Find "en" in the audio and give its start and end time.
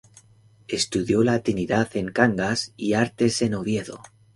1.95-2.11, 3.43-3.53